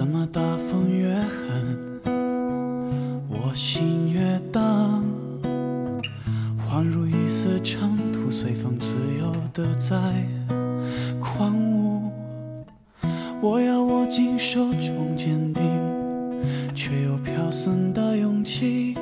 [0.00, 2.00] 怎么大风越狠，
[3.28, 5.04] 我心越荡，
[6.58, 8.88] 恍如一丝尘土，随风自
[9.18, 9.98] 由的在
[11.20, 12.10] 狂舞。
[13.42, 15.62] 我要握紧手中坚定，
[16.74, 18.96] 却又飘散的勇气。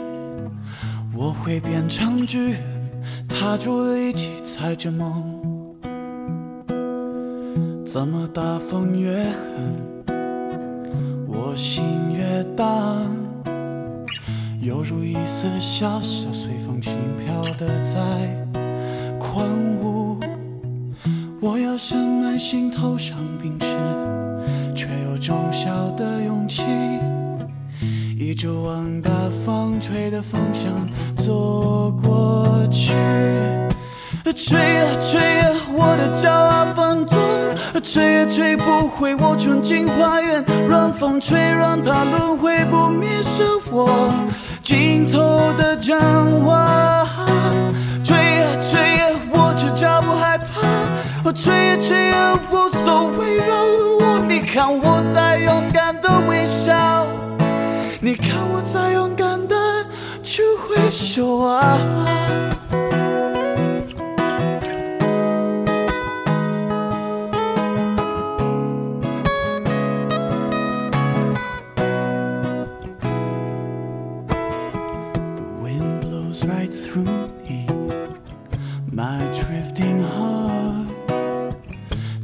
[1.16, 2.60] 我会变成巨人，
[3.28, 5.76] 踏着力气，踩着梦。
[7.86, 9.87] 怎么大风越狠，
[11.58, 13.10] 心越荡，
[14.60, 17.98] 犹如一丝小小，随风轻飘的在
[19.18, 19.44] 狂
[19.80, 20.20] 舞。
[21.40, 23.66] 我要深埋心头上冰释，
[24.72, 26.62] 却又种小的勇气，
[28.16, 29.10] 一直往大
[29.44, 30.72] 风吹的方向
[31.16, 32.92] 走过去。
[34.32, 37.18] 吹啊吹啊，我的骄傲放纵，
[37.82, 40.44] 吹也吹不回我纯净花园。
[40.68, 44.12] 让风吹，让它轮回不灭，是我
[44.62, 45.98] 尽头的展
[46.44, 47.06] 望。
[48.04, 51.32] 吹啊吹啊，我只脚不害怕。
[51.32, 54.24] 吹也吹啊，无所谓，饶了我。
[54.26, 57.06] 你看我在勇敢的微笑，
[58.00, 59.54] 你看我在勇敢的
[60.22, 61.78] 去挥手啊。
[76.38, 77.04] Blows right through
[77.48, 77.66] me,
[78.90, 80.88] my drifting heart,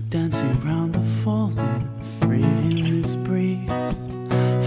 [0.09, 1.89] dancing round the falling,
[2.21, 3.69] free in this breeze,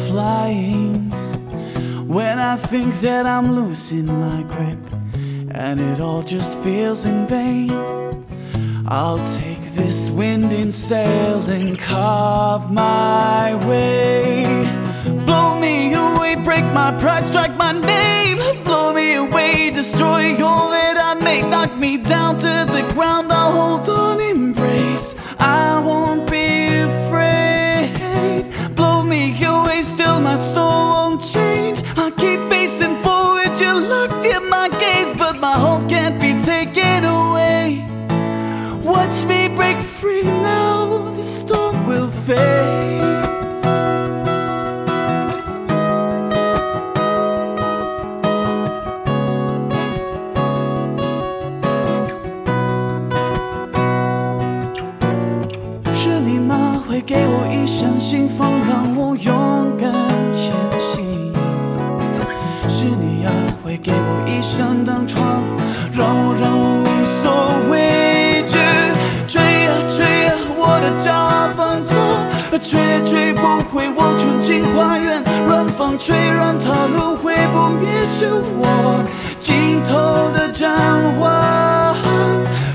[0.09, 1.09] flying.
[2.07, 4.79] When I think that I'm losing my grip,
[5.51, 7.71] and it all just feels in vain,
[8.87, 14.86] I'll take this wind in sail and carve my way.
[21.67, 24.06] knocked me down to the ground I'll hold on.
[72.59, 73.41] 吹也吹不
[73.71, 75.23] 回我纯净花园。
[75.49, 78.27] 让风吹，让它轮回不灭，是
[78.59, 79.03] 我
[79.39, 79.95] 尽头
[80.33, 80.69] 的展
[81.19, 81.95] 望。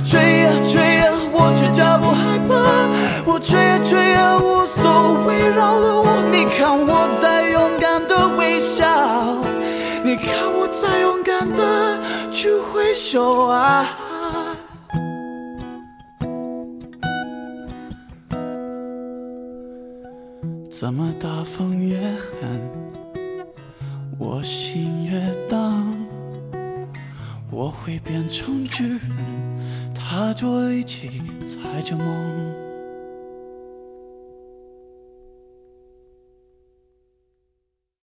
[0.04, 2.52] 吹呀吹呀，我却脚不害怕。
[3.24, 6.22] 我吹呀吹呀，无所谓，扰了我。
[6.30, 8.86] 你看我在勇敢的微笑，
[10.04, 11.98] 你看我在勇敢的
[12.30, 13.86] 去挥手啊。
[20.82, 22.60] 怎么大风越狠，
[24.18, 25.86] 我心越荡。
[27.52, 29.00] 我会变成巨人，
[29.94, 32.71] 踏着力气，踩着梦。